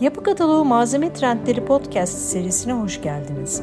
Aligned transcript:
Yapı 0.00 0.22
Kataloğu 0.22 0.64
Malzeme 0.64 1.12
Trendleri 1.12 1.64
Podcast 1.64 2.18
serisine 2.18 2.72
hoş 2.72 3.02
geldiniz. 3.02 3.62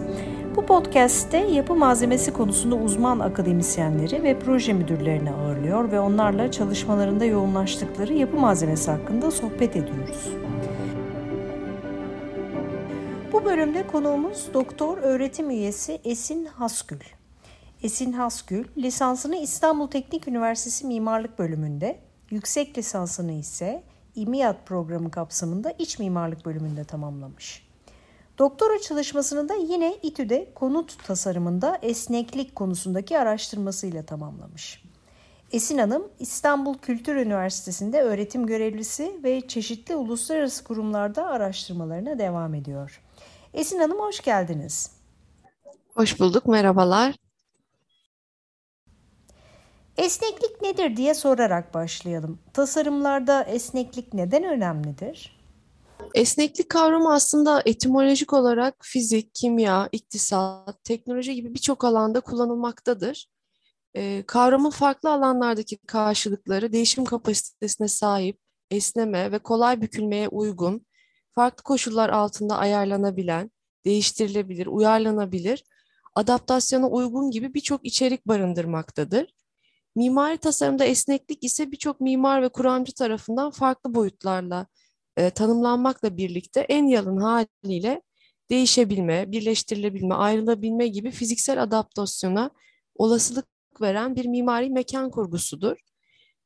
Bu 0.55 0.65
podcast'te 0.65 1.37
yapı 1.37 1.75
malzemesi 1.75 2.33
konusunda 2.33 2.75
uzman 2.75 3.19
akademisyenleri 3.19 4.23
ve 4.23 4.39
proje 4.39 4.73
müdürlerini 4.73 5.31
ağırlıyor 5.31 5.91
ve 5.91 5.99
onlarla 5.99 6.51
çalışmalarında 6.51 7.25
yoğunlaştıkları 7.25 8.13
yapı 8.13 8.37
malzemesi 8.37 8.91
hakkında 8.91 9.31
sohbet 9.31 9.75
ediyoruz. 9.75 10.29
Bu 13.83 13.87
bölümde 13.87 13.91
konuğumuz 13.91 14.53
doktor 14.53 14.97
öğretim 14.97 15.49
üyesi 15.49 16.01
Esin 16.03 16.45
Hasgül. 16.45 16.99
Esin 17.83 18.13
Hasgül, 18.13 18.65
lisansını 18.77 19.35
İstanbul 19.35 19.87
Teknik 19.87 20.27
Üniversitesi 20.27 20.87
Mimarlık 20.87 21.39
Bölümünde, 21.39 21.99
yüksek 22.29 22.77
lisansını 22.77 23.31
ise 23.31 23.83
İMİAD 24.15 24.65
programı 24.65 25.11
kapsamında 25.11 25.71
iç 25.79 25.99
mimarlık 25.99 26.45
bölümünde 26.45 26.83
tamamlamış. 26.83 27.67
Doktora 28.37 28.79
çalışmasını 28.79 29.49
da 29.49 29.53
yine 29.53 29.95
İTÜ'de 30.03 30.51
konut 30.55 31.05
tasarımında 31.07 31.77
esneklik 31.81 32.55
konusundaki 32.55 33.19
araştırmasıyla 33.19 34.03
tamamlamış. 34.05 34.83
Esin 35.51 35.77
Hanım 35.77 36.07
İstanbul 36.19 36.77
Kültür 36.77 37.15
Üniversitesi'nde 37.15 38.01
öğretim 38.01 38.45
görevlisi 38.45 39.19
ve 39.23 39.47
çeşitli 39.47 39.95
uluslararası 39.95 40.63
kurumlarda 40.63 41.27
araştırmalarına 41.27 42.19
devam 42.19 42.53
ediyor. 42.53 43.01
Esin 43.53 43.79
Hanım 43.79 43.99
hoş 43.99 44.21
geldiniz. 44.21 44.91
Hoş 45.95 46.19
bulduk, 46.19 46.45
merhabalar. 46.45 47.15
Esneklik 49.97 50.61
nedir 50.61 50.97
diye 50.97 51.13
sorarak 51.13 51.73
başlayalım. 51.73 52.39
Tasarımlarda 52.53 53.43
esneklik 53.43 54.13
neden 54.13 54.43
önemlidir? 54.43 55.39
Esneklik 56.15 56.69
kavramı 56.69 57.13
aslında 57.13 57.61
etimolojik 57.65 58.33
olarak 58.33 58.75
fizik, 58.81 59.35
kimya, 59.35 59.89
iktisat, 59.91 60.83
teknoloji 60.83 61.35
gibi 61.35 61.53
birçok 61.53 61.83
alanda 61.83 62.19
kullanılmaktadır. 62.19 63.27
Ee, 63.95 64.23
kavramın 64.27 64.69
farklı 64.69 65.11
alanlardaki 65.11 65.77
karşılıkları 65.77 66.73
değişim 66.73 67.05
kapasitesine 67.05 67.87
sahip, 67.87 68.39
esneme 68.71 69.31
ve 69.31 69.39
kolay 69.39 69.81
bükülmeye 69.81 70.27
uygun, 70.27 70.85
farklı 71.35 71.63
koşullar 71.63 72.09
altında 72.09 72.57
ayarlanabilen, 72.57 73.51
değiştirilebilir, 73.85 74.67
uyarlanabilir, 74.67 75.63
adaptasyona 76.15 76.87
uygun 76.89 77.31
gibi 77.31 77.53
birçok 77.53 77.85
içerik 77.85 78.27
barındırmaktadır. 78.27 79.33
Mimari 79.95 80.37
tasarımda 80.37 80.85
esneklik 80.85 81.43
ise 81.43 81.71
birçok 81.71 82.01
mimar 82.01 82.41
ve 82.41 82.49
kuramcı 82.49 82.93
tarafından 82.93 83.51
farklı 83.51 83.93
boyutlarla 83.93 84.67
e, 85.17 85.29
tanımlanmakla 85.29 86.17
birlikte 86.17 86.59
en 86.61 86.87
yalın 86.87 87.17
haliyle 87.17 88.01
değişebilme, 88.49 89.31
birleştirilebilme, 89.31 90.15
ayrılabilme 90.15 90.87
gibi 90.87 91.11
fiziksel 91.11 91.63
adaptasyona 91.63 92.51
olasılık 92.95 93.45
veren 93.81 94.15
bir 94.15 94.25
mimari 94.25 94.69
mekan 94.69 95.11
kurgusudur. 95.11 95.77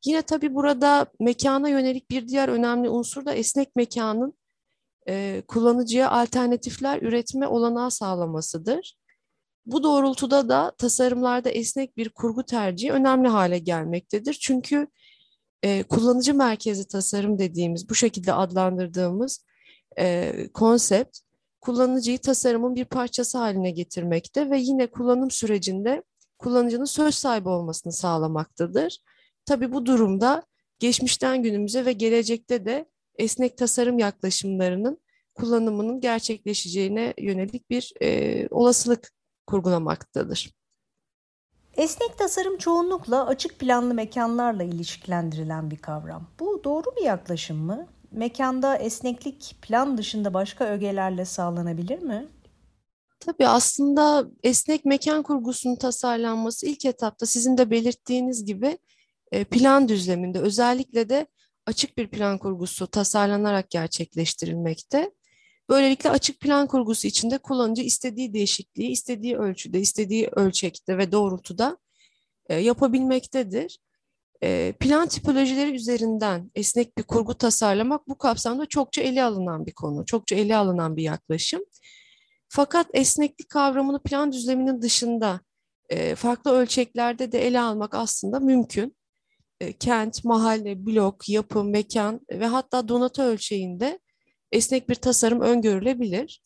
Yine 0.06 0.22
tabii 0.22 0.56
burada 0.56 1.06
mekana 1.20 1.70
yönelik 1.70 2.12
bir 2.12 2.28
diğer 2.28 2.50
önemli 2.50 2.90
unsur 2.90 3.26
da 3.26 3.34
esnek 3.34 3.76
mekanın 3.76 4.34
kullanıcıya 5.48 6.12
alternatifler 6.12 7.02
üretme 7.02 7.48
olanağı 7.48 7.92
sağlamasıdır. 7.92 8.98
Bu 9.66 9.84
doğrultuda 9.84 10.50
da 10.50 10.72
tasarımlarda 10.78 11.50
esnek 11.50 11.98
bir 11.98 12.10
kurgu 12.10 12.44
tercihi 12.46 12.92
önemli 12.92 13.28
hale 13.28 13.60
gelmektedir. 13.60 14.38
Çünkü 14.42 14.88
e, 15.64 15.84
kullanıcı 15.84 16.34
merkezi 16.34 16.88
tasarım 16.88 17.40
dediğimiz, 17.40 17.90
bu 17.90 17.96
şekilde 17.96 18.34
adlandırdığımız 18.34 19.46
e, 20.00 20.34
konsept, 20.54 21.20
kullanıcıyı 21.62 22.17
tasarımın 22.17 22.76
bir 22.76 22.86
parçası 22.86 23.38
haline 23.38 23.72
getirmekte 23.72 24.50
ve 24.50 24.60
yine 24.60 24.88
kullanım 24.88 25.32
sürecinde 25.32 26.04
kullanıcının 26.38 26.86
söz 26.86 27.16
sahibi 27.16 27.50
olmasını 27.50 27.94
sağlamaktadır. 27.94 29.00
Tabii 29.46 29.72
bu 29.72 29.86
durumda 29.86 30.44
geçmişten 30.80 31.44
günümüze 31.44 31.86
ve 31.86 31.94
gelecekte 31.94 32.66
de 32.66 32.86
esnek 33.17 33.58
tasarım 33.58 34.00
yaklaşımlarının 34.00 35.02
kullanımının 35.36 36.00
gerçekleşeceğine 36.00 37.14
yönelik 37.17 37.70
bir 37.70 37.94
e, 38.02 38.48
olasılık 38.52 39.11
kurgulamaktadır. 39.48 40.52
Esnek 41.78 42.17
tasarım 42.17 42.58
çoğunlukla 42.58 43.26
açık 43.26 43.60
planlı 43.60 43.94
mekanlarla 43.94 44.64
ilişkilendirilen 44.64 45.72
bir 45.72 45.78
kavram. 45.78 46.28
Bu 46.39 46.61
doğru 46.64 46.95
bir 46.95 47.04
yaklaşım 47.04 47.58
mı? 47.58 47.88
Mekanda 48.11 48.78
esneklik 48.78 49.55
plan 49.61 49.98
dışında 49.98 50.34
başka 50.34 50.66
ögelerle 50.66 51.26
sağlanabilir 51.26 51.99
mi? 51.99 52.28
Tabii 53.20 53.48
aslında 53.48 54.28
esnek 54.44 54.86
mekan 54.86 55.23
kurgusunun 55.23 55.76
tasarlanması 55.76 56.66
ilk 56.66 56.86
etapta 56.86 57.26
sizin 57.26 57.58
de 57.58 57.72
belirttiğiniz 57.72 58.45
gibi 58.45 58.78
e, 59.32 59.44
plan 59.44 59.88
düzleminde 59.89 60.39
özellikle 60.39 61.10
de 61.10 61.28
açık 61.67 61.98
bir 61.98 62.08
plan 62.08 62.38
kurgusu 62.38 62.88
tasarlanarak 62.88 63.70
gerçekleştirilmekte. 63.70 65.11
Böylelikle 65.70 66.10
açık 66.10 66.39
plan 66.39 66.67
kurgusu 66.67 67.08
içinde 67.08 67.38
kullanıcı 67.38 67.82
istediği 67.82 68.33
değişikliği 68.33 68.92
istediği 68.92 69.38
ölçüde, 69.38 69.80
istediği 69.80 70.28
ölçekte 70.28 70.98
ve 70.98 71.11
doğrultuda 71.11 71.78
e, 72.50 72.55
yapabilmektedir. 72.55 73.80
E, 74.44 74.73
plan 74.80 75.08
tipolojileri 75.08 75.76
üzerinden 75.76 76.52
esnek 76.55 76.98
bir 76.98 77.04
kurgu 77.04 77.33
tasarlamak 77.33 78.08
bu 78.08 78.17
kapsamda 78.17 78.66
çokça 78.66 79.02
ele 79.02 79.23
alınan 79.23 79.66
bir 79.66 79.73
konu, 79.73 80.05
çokça 80.05 80.36
ele 80.36 80.55
alınan 80.55 80.98
bir 80.98 81.04
yaklaşım. 81.04 81.61
Fakat 82.49 82.88
esneklik 82.94 83.49
kavramını 83.49 84.04
plan 84.04 84.32
düzleminin 84.32 84.82
dışında 84.82 85.42
e, 85.89 86.16
farklı 86.16 86.52
ölçeklerde 86.52 87.32
de 87.32 87.48
ele 87.48 87.60
almak 87.60 87.95
aslında 87.95 88.39
mümkün. 88.39 88.97
E, 89.62 89.73
kent, 89.73 90.23
mahalle, 90.26 90.86
blok, 90.86 91.30
yapı, 91.30 91.64
mekan 91.64 92.22
ve 92.32 92.45
hatta 92.45 92.88
donatı 92.88 93.23
ölçeğinde 93.23 94.00
esnek 94.52 94.90
bir 94.90 94.95
tasarım 94.95 95.42
öngörülebilir. 95.42 96.42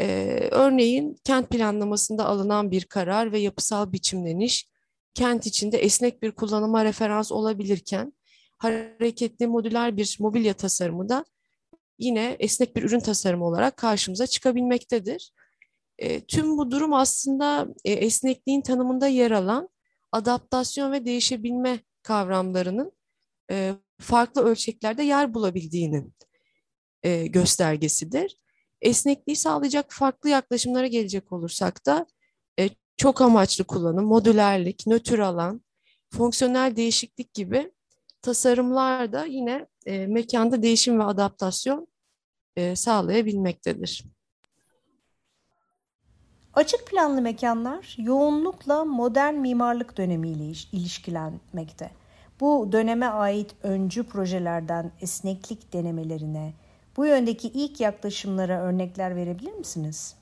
Ee, 0.00 0.48
örneğin 0.50 1.16
kent 1.24 1.50
planlamasında 1.50 2.26
alınan 2.26 2.70
bir 2.70 2.84
karar 2.84 3.32
ve 3.32 3.38
yapısal 3.38 3.92
biçimleniş 3.92 4.68
kent 5.14 5.46
içinde 5.46 5.78
esnek 5.78 6.22
bir 6.22 6.32
kullanıma 6.32 6.84
referans 6.84 7.32
olabilirken 7.32 8.12
hareketli 8.58 9.46
modüler 9.46 9.96
bir 9.96 10.16
mobilya 10.20 10.54
tasarımı 10.54 11.08
da 11.08 11.24
yine 11.98 12.36
esnek 12.38 12.76
bir 12.76 12.82
ürün 12.82 13.00
tasarımı 13.00 13.46
olarak 13.46 13.76
karşımıza 13.76 14.26
çıkabilmektedir. 14.26 15.32
E, 15.98 16.20
tüm 16.20 16.58
bu 16.58 16.70
durum 16.70 16.92
aslında 16.94 17.68
e, 17.84 17.92
esnekliğin 17.92 18.62
tanımında 18.62 19.06
yer 19.06 19.30
alan 19.30 19.68
adaptasyon 20.12 20.92
ve 20.92 21.04
değişebilme 21.04 21.80
kavramlarının 22.02 22.92
e, 23.50 23.74
farklı 24.00 24.42
ölçeklerde 24.42 25.02
yer 25.02 25.34
bulabildiğinin 25.34 26.14
e, 27.02 27.26
göstergesidir. 27.26 28.36
Esnekliği 28.80 29.36
sağlayacak 29.36 29.86
farklı 29.92 30.28
yaklaşımlara 30.28 30.86
gelecek 30.86 31.32
olursak 31.32 31.86
da 31.86 32.06
e, 32.60 32.68
çok 32.96 33.20
amaçlı 33.20 33.64
kullanım, 33.64 34.04
modülerlik, 34.04 34.86
nötr 34.86 35.18
alan, 35.18 35.62
fonksiyonel 36.14 36.76
değişiklik 36.76 37.34
gibi 37.34 37.72
tasarımlar 38.22 39.12
da 39.12 39.24
yine 39.24 39.66
e, 39.86 40.06
mekanda 40.06 40.62
değişim 40.62 40.98
ve 40.98 41.04
adaptasyon 41.04 41.88
e, 42.56 42.76
sağlayabilmektedir. 42.76 44.04
Açık 46.58 46.86
planlı 46.86 47.22
mekanlar 47.22 47.96
yoğunlukla 47.98 48.84
modern 48.84 49.34
mimarlık 49.34 49.96
dönemiyle 49.96 50.44
ilişkilenmekte. 50.72 51.90
Bu 52.40 52.72
döneme 52.72 53.06
ait 53.06 53.54
öncü 53.62 54.02
projelerden 54.02 54.92
esneklik 55.00 55.72
denemelerine, 55.72 56.52
bu 56.96 57.06
yöndeki 57.06 57.48
ilk 57.48 57.80
yaklaşımlara 57.80 58.62
örnekler 58.62 59.16
verebilir 59.16 59.52
misiniz? 59.52 60.14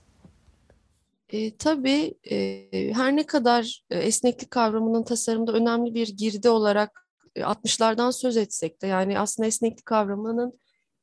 E, 1.29 1.57
tabii 1.57 2.15
e, 2.31 2.93
her 2.93 3.17
ne 3.17 3.27
kadar 3.27 3.85
e, 3.91 3.99
esneklik 3.99 4.51
kavramının 4.51 5.03
tasarımda 5.03 5.53
önemli 5.53 5.95
bir 5.95 6.17
girdi 6.17 6.49
olarak 6.49 7.09
e, 7.37 7.41
60'lardan 7.41 8.13
söz 8.13 8.37
etsek 8.37 8.83
de 8.83 8.87
yani 8.87 9.19
aslında 9.19 9.47
esneklik 9.47 9.87
kavramının 9.87 10.61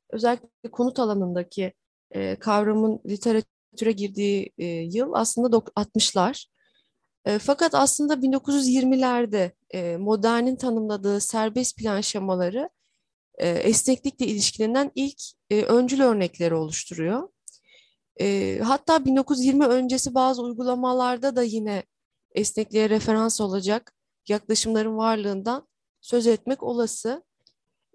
özellikle 0.09 0.71
konut 0.71 0.99
alanındaki 0.99 1.73
e, 2.11 2.35
kavramın 2.35 3.01
literatüre 3.73 3.91
girdiği 3.91 4.53
e, 4.57 4.65
yıl 4.65 5.13
aslında 5.13 5.57
60'lar. 5.57 6.45
E, 7.25 7.39
fakat 7.39 7.75
aslında 7.75 8.13
1920'lerde 8.13 9.51
e, 9.73 9.97
modernin 9.97 10.55
tanımladığı 10.55 11.19
serbest 11.19 11.77
plan 11.77 12.01
şemaları 12.01 12.69
e, 13.37 13.49
esneklikle 13.49 14.25
ilişkilenen 14.25 14.91
ilk 14.95 15.21
e, 15.49 15.63
öncül 15.63 16.01
örnekleri 16.01 16.55
oluşturuyor. 16.55 17.29
E, 18.21 18.59
hatta 18.63 19.05
1920 19.05 19.65
öncesi 19.65 20.13
bazı 20.13 20.41
uygulamalarda 20.41 21.35
da 21.35 21.43
yine 21.43 21.83
esnekliğe 22.35 22.89
referans 22.89 23.41
olacak 23.41 23.93
yaklaşımların 24.27 24.97
varlığından 24.97 25.67
söz 26.01 26.27
etmek 26.27 26.63
olası. 26.63 27.23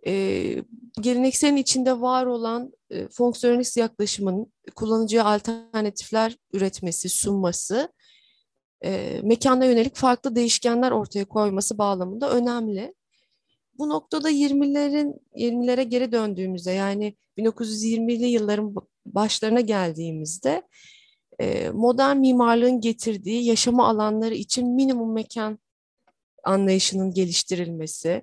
E, 0.06 0.64
gelenekselin 1.00 1.56
içinde 1.56 2.00
var 2.00 2.26
olan 2.26 2.72
e, 2.90 3.08
fonksiyonist 3.08 3.76
yaklaşımın 3.76 4.52
kullanıcıya 4.74 5.24
alternatifler 5.24 6.36
üretmesi, 6.52 7.08
sunması, 7.08 7.92
e, 8.84 9.20
mekana 9.22 9.64
yönelik 9.64 9.96
farklı 9.96 10.36
değişkenler 10.36 10.90
ortaya 10.90 11.24
koyması 11.24 11.78
bağlamında 11.78 12.30
önemli. 12.30 12.94
Bu 13.78 13.88
noktada 13.88 14.30
20'lerin 14.30 15.20
20'lere 15.36 15.82
geri 15.82 16.12
döndüğümüzde 16.12 16.70
yani 16.70 17.16
1920'li 17.38 18.26
yılların 18.26 18.74
başlarına 19.06 19.60
geldiğimizde 19.60 20.62
e, 21.40 21.70
modern 21.70 22.16
mimarlığın 22.16 22.80
getirdiği 22.80 23.44
yaşama 23.44 23.88
alanları 23.88 24.34
için 24.34 24.68
minimum 24.68 25.12
mekan 25.12 25.58
anlayışının 26.44 27.14
geliştirilmesi, 27.14 28.22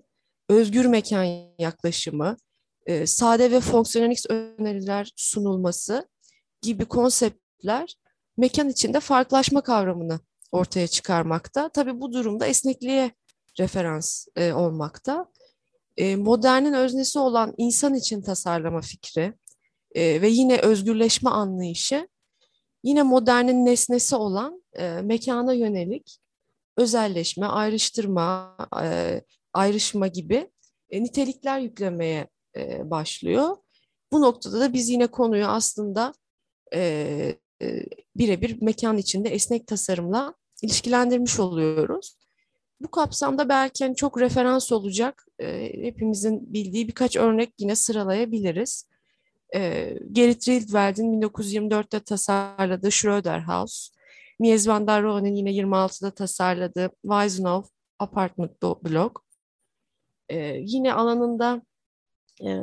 özgür 0.50 0.86
mekan 0.86 1.24
yaklaşımı, 1.60 2.38
e, 2.86 3.08
sade 3.08 3.52
ve 3.52 3.60
fonksiyonelist 3.60 4.30
öneriler 4.30 5.12
sunulması 5.16 6.10
gibi 6.62 6.86
konseptler 6.86 7.96
mekan 8.38 8.70
içinde 8.70 9.00
farklılaşma 9.00 9.62
kavramını 9.62 10.20
ortaya 10.52 10.88
çıkarmakta. 10.88 11.70
Tabii 11.70 12.02
bu 12.02 12.14
durumda 12.14 12.46
esnekliğe 12.46 13.12
referans 13.60 14.28
e, 14.36 14.54
olmakta. 14.54 15.26
E, 15.98 16.16
modernin 16.16 16.74
öznesi 16.74 17.20
olan 17.20 17.54
insan 17.58 17.94
için 17.94 18.22
tasarlama 18.22 18.82
fikri 18.82 19.34
e, 19.96 20.22
ve 20.22 20.28
yine 20.28 20.60
özgürleşme 20.60 21.30
anlayışı, 21.30 22.08
yine 22.84 23.04
modernin 23.04 23.66
nesnesi 23.66 24.16
olan 24.16 24.64
e, 24.74 25.02
mekana 25.02 25.54
yönelik 25.54 26.20
özelleşme, 26.78 27.46
ayrıştırma, 27.46 28.58
e, 28.84 29.22
ayrışma 29.56 30.08
gibi 30.08 30.50
e, 30.90 31.04
nitelikler 31.04 31.60
yüklemeye 31.60 32.28
e, 32.58 32.90
başlıyor. 32.90 33.58
Bu 34.12 34.22
noktada 34.22 34.60
da 34.60 34.74
biz 34.74 34.90
yine 34.90 35.08
konuyu 35.08 35.46
aslında 35.46 36.14
e, 36.74 36.80
e, 37.62 37.86
birebir 38.16 38.62
mekan 38.62 38.98
içinde 38.98 39.30
esnek 39.30 39.68
tasarımla 39.68 40.34
ilişkilendirmiş 40.62 41.40
oluyoruz. 41.40 42.18
Bu 42.82 42.92
kapsamda 42.92 43.50
belki 43.50 43.86
hani 43.86 43.96
çok 43.96 44.22
referans 44.22 44.72
olacak 44.72 45.26
e, 45.40 45.74
hepimizin 45.84 46.54
bildiği 46.54 46.88
birkaç 46.88 47.16
örnek 47.16 47.54
yine 47.60 47.76
sıralayabiliriz. 47.76 48.88
E, 49.56 49.94
Gerrit 50.12 50.48
Rietverd'in 50.48 51.22
1924'te 51.22 52.00
tasarladığı 52.00 52.92
Schroeder 52.92 53.40
House, 53.40 53.92
Mies 54.40 54.68
van 54.68 54.88
der 54.88 55.04
Rohe'nin 55.04 55.36
yine 55.36 55.52
26'da 55.52 56.12
tasarladığı 56.12 56.90
Weisenhof 57.02 57.70
Apartment 58.00 58.62
Block. 58.62 59.25
E, 60.30 60.38
yine 60.60 60.94
alanında 60.94 61.62
e, 62.42 62.62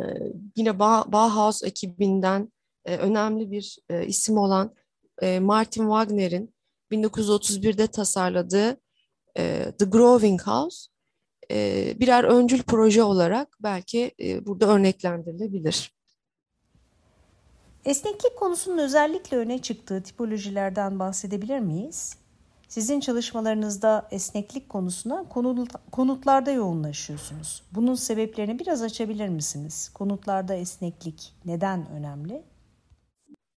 yine 0.57 0.79
Bauhaus 0.79 1.63
ekibinden 1.63 2.53
e, 2.85 2.97
önemli 2.97 3.51
bir 3.51 3.79
e, 3.91 4.07
isim 4.07 4.39
olan 4.39 4.75
e, 5.23 5.41
Martin 5.41 5.83
Wagner'in 5.83 6.55
1931'de 6.93 7.87
tasarladığı 7.87 8.81
e, 9.39 9.73
The 9.79 9.85
Growing 9.85 10.43
House 10.43 10.93
e, 11.51 11.95
birer 12.01 12.25
öncül 12.25 12.63
proje 12.63 13.03
olarak 13.03 13.57
belki 13.61 14.13
e, 14.21 14.47
burada 14.47 14.67
örneklendirilebilir. 14.67 15.93
Esneklik 17.85 18.37
konusunun 18.37 18.79
özellikle 18.79 19.37
öne 19.37 19.63
çıktığı 19.63 20.03
tipolojilerden 20.03 20.99
bahsedebilir 20.99 21.59
miyiz? 21.59 22.17
Sizin 22.73 23.01
çalışmalarınızda 23.01 24.09
esneklik 24.11 24.69
konusuna 24.69 25.29
konutlarda 25.93 26.51
yoğunlaşıyorsunuz. 26.51 27.63
Bunun 27.73 27.95
sebeplerini 27.95 28.59
biraz 28.59 28.83
açabilir 28.83 29.29
misiniz? 29.29 29.91
Konutlarda 29.95 30.55
esneklik 30.55 31.35
neden 31.45 31.91
önemli? 31.91 32.43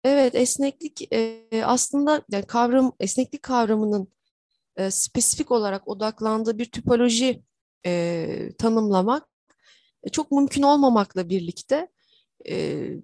Evet, 0.03 0.35
esneklik 0.35 1.13
e, 1.13 1.45
aslında 1.65 2.21
yani 2.31 2.45
kavram 2.45 2.93
esneklik 2.99 3.43
kavramının 3.43 4.07
e, 4.75 4.91
spesifik 4.91 5.51
olarak 5.51 5.87
odaklandığı 5.87 6.57
bir 6.57 6.71
tipoloji 6.71 7.43
e, 7.85 8.49
tanımlamak 8.57 9.29
çok 10.11 10.31
mümkün 10.31 10.61
olmamakla 10.61 11.29
birlikte 11.29 11.87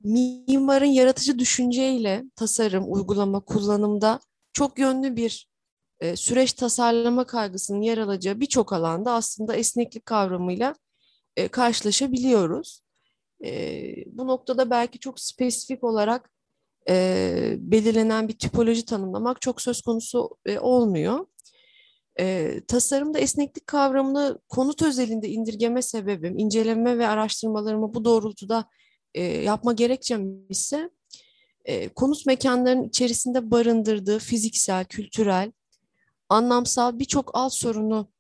mimarın 0.04 0.86
yaratıcı 0.86 1.40
düşünceyle 1.40 2.24
tasarım, 2.36 2.94
uygulama, 2.94 3.40
kullanımda 3.40 4.20
çok 4.54 4.80
yönlü 4.80 5.16
bir 5.16 5.51
e, 6.02 6.16
süreç 6.16 6.54
tasarlama 6.54 7.26
kaygısının 7.26 7.82
yer 7.82 7.98
alacağı 7.98 8.40
birçok 8.40 8.74
alanda 8.74 9.14
aslında 9.14 9.56
esneklik 9.56 10.06
kavramıyla 10.06 10.76
e, 11.36 11.48
karşılaşabiliyoruz. 11.48 12.82
E, 13.46 13.84
bu 14.06 14.28
noktada 14.28 14.70
belki 14.70 15.00
çok 15.00 15.20
spesifik 15.20 15.84
olarak 15.84 16.32
belirlenen 17.58 18.28
bir 18.28 18.40
tipoloji 18.40 18.86
tanımlamak 18.86 19.42
çok 19.42 19.62
söz 19.62 19.82
konusu 19.82 20.38
olmuyor. 20.60 21.26
Tasarımda 22.68 23.20
esneklik 23.20 23.68
kavramını 23.68 24.40
konut 24.50 24.82
özelinde 24.82 25.30
indirgeme 25.30 25.82
sebebim, 25.82 26.38
inceleme 26.38 26.98
ve 26.98 27.08
araştırmalarımı 27.08 27.94
bu 27.94 28.06
doğrultuda 28.06 28.66
yapma 29.44 29.74
gerekçem 29.74 30.50
ise 30.50 30.90
konut 31.96 32.26
mekanlarının 32.26 32.84
içerisinde 32.84 33.52
barındırdığı 33.52 34.20
fiziksel, 34.20 34.86
kültürel, 34.86 35.52
anlamsal 36.32 37.00
birçok 37.00 37.32
alt 37.34 37.54
sorunu 37.54 38.12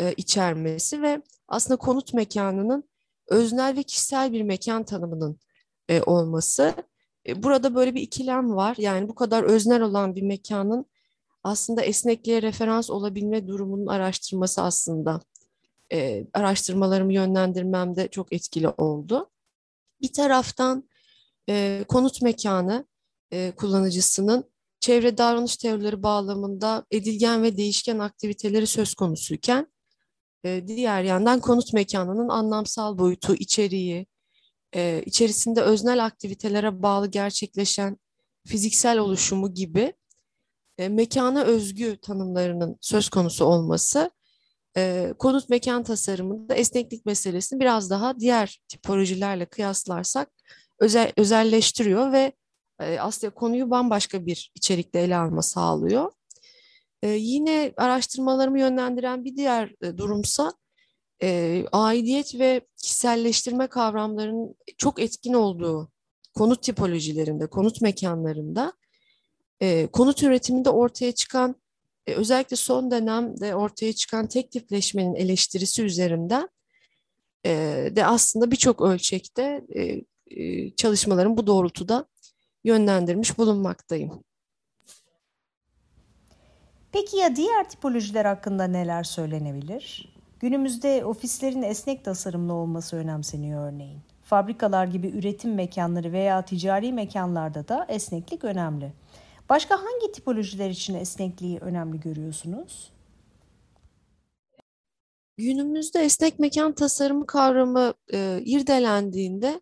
e, 0.00 0.12
içermesi 0.12 1.02
ve 1.02 1.22
aslında 1.48 1.76
konut 1.76 2.14
mekanının 2.14 2.84
öznel 3.28 3.76
ve 3.76 3.82
kişisel 3.82 4.32
bir 4.32 4.42
mekan 4.42 4.84
tanımının 4.84 5.38
e, 5.88 6.02
olması. 6.02 6.74
E, 7.26 7.42
burada 7.42 7.74
böyle 7.74 7.94
bir 7.94 8.02
ikilem 8.02 8.56
var. 8.56 8.76
Yani 8.78 9.08
bu 9.08 9.14
kadar 9.14 9.42
öznel 9.42 9.82
olan 9.82 10.16
bir 10.16 10.22
mekanın 10.22 10.86
aslında 11.42 11.82
esnekliğe 11.82 12.42
referans 12.42 12.90
olabilme 12.90 13.46
durumunun 13.46 13.86
araştırması 13.86 14.62
aslında 14.62 15.20
e, 15.92 16.26
araştırmalarımı 16.34 17.12
yönlendirmemde 17.12 18.08
çok 18.08 18.32
etkili 18.32 18.68
oldu. 18.68 19.30
Bir 20.00 20.12
taraftan 20.12 20.88
e, 21.48 21.84
konut 21.88 22.22
mekanı 22.22 22.86
e, 23.30 23.52
kullanıcısının 23.56 24.44
çevre 24.80 25.18
davranış 25.18 25.56
teorileri 25.56 26.02
bağlamında 26.02 26.84
edilgen 26.90 27.42
ve 27.42 27.56
değişken 27.56 27.98
aktiviteleri 27.98 28.66
söz 28.66 28.94
konusuyken 28.94 29.66
e, 30.44 30.64
diğer 30.66 31.02
yandan 31.02 31.40
konut 31.40 31.72
mekanının 31.72 32.28
anlamsal 32.28 32.98
boyutu, 32.98 33.34
içeriği, 33.34 34.06
e, 34.74 35.02
içerisinde 35.06 35.60
öznel 35.60 36.04
aktivitelere 36.04 36.82
bağlı 36.82 37.06
gerçekleşen 37.06 37.96
fiziksel 38.46 38.98
oluşumu 38.98 39.54
gibi 39.54 39.92
e, 40.78 40.88
mekana 40.88 41.42
özgü 41.42 41.98
tanımlarının 42.02 42.78
söz 42.80 43.08
konusu 43.08 43.44
olması 43.44 44.10
e, 44.76 45.14
konut 45.18 45.48
mekan 45.48 45.82
tasarımında 45.82 46.54
esneklik 46.54 47.06
meselesini 47.06 47.60
biraz 47.60 47.90
daha 47.90 48.20
diğer 48.20 48.60
tipolojilerle 48.68 49.46
kıyaslarsak 49.46 50.30
özel, 50.78 51.12
özelleştiriyor 51.16 52.12
ve 52.12 52.32
e, 52.80 52.98
aslında 53.00 53.34
konuyu 53.34 53.70
bambaşka 53.70 54.26
bir 54.26 54.52
içerikte 54.54 54.98
ele 54.98 55.16
alma 55.16 55.42
sağlıyor. 55.42 56.12
E, 57.02 57.08
yine 57.08 57.72
araştırmalarımı 57.76 58.58
yönlendiren 58.58 59.24
bir 59.24 59.36
diğer 59.36 59.74
e, 59.82 59.98
durumsa 59.98 60.52
e, 61.22 61.64
aidiyet 61.72 62.38
ve 62.38 62.60
kişiselleştirme 62.76 63.66
kavramlarının 63.66 64.54
çok 64.78 65.00
etkin 65.00 65.32
olduğu 65.32 65.90
konut 66.34 66.62
tipolojilerinde, 66.62 67.46
konut 67.46 67.80
mekanlarında 67.80 68.72
e, 69.60 69.86
konut 69.86 70.22
üretiminde 70.22 70.70
ortaya 70.70 71.12
çıkan 71.12 71.54
özellikle 72.06 72.56
son 72.56 72.90
dönemde 72.90 73.54
ortaya 73.54 73.92
çıkan 73.92 74.26
tek 74.26 74.50
tipleşmenin 74.50 75.14
eleştirisi 75.14 75.82
üzerinden 75.82 76.48
de 77.96 78.06
aslında 78.06 78.50
birçok 78.50 78.82
ölçekte 78.82 79.64
çalışmaların 80.76 81.36
bu 81.36 81.46
doğrultuda 81.46 82.06
yönlendirmiş 82.68 83.38
bulunmaktayım. 83.38 84.24
Peki 86.92 87.16
ya 87.16 87.36
diğer 87.36 87.68
tipolojiler 87.68 88.24
hakkında 88.24 88.64
neler 88.64 89.04
söylenebilir? 89.04 90.14
Günümüzde 90.40 91.04
ofislerin 91.04 91.62
esnek 91.62 92.04
tasarımlı 92.04 92.52
olması 92.52 92.96
önemseniyor 92.96 93.72
örneğin. 93.72 94.00
Fabrikalar 94.24 94.86
gibi 94.86 95.08
üretim 95.08 95.54
mekanları 95.54 96.12
veya 96.12 96.44
ticari 96.44 96.92
mekanlarda 96.92 97.68
da 97.68 97.86
esneklik 97.88 98.44
önemli. 98.44 98.92
Başka 99.48 99.74
hangi 99.76 100.12
tipolojiler 100.12 100.70
için 100.70 100.94
esnekliği 100.94 101.58
önemli 101.58 102.00
görüyorsunuz? 102.00 102.92
Günümüzde 105.36 106.00
esnek 106.00 106.38
mekan 106.38 106.72
tasarımı 106.72 107.26
kavramı 107.26 107.94
e, 108.12 108.40
irdelendiğinde 108.44 109.60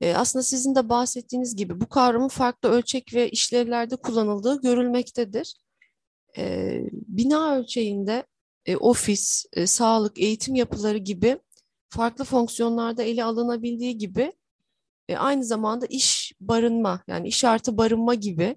e, 0.00 0.14
aslında 0.14 0.42
sizin 0.42 0.74
de 0.74 0.88
bahsettiğiniz 0.88 1.56
gibi 1.56 1.80
bu 1.80 1.88
kavramın 1.88 2.28
farklı 2.28 2.68
ölçek 2.68 3.14
ve 3.14 3.30
işlevlerde 3.30 3.96
kullanıldığı 3.96 4.60
görülmektedir. 4.60 5.54
E, 6.38 6.80
bina 6.92 7.56
ölçeğinde 7.56 8.24
e, 8.66 8.76
ofis, 8.76 9.46
e, 9.52 9.66
sağlık, 9.66 10.18
eğitim 10.18 10.54
yapıları 10.54 10.98
gibi 10.98 11.38
farklı 11.88 12.24
fonksiyonlarda 12.24 13.02
ele 13.02 13.24
alınabildiği 13.24 13.98
gibi 13.98 14.32
e, 15.08 15.16
aynı 15.16 15.44
zamanda 15.44 15.86
iş 15.86 16.32
barınma 16.40 17.02
yani 17.06 17.28
iş 17.28 17.44
artı 17.44 17.78
barınma 17.78 18.14
gibi 18.14 18.56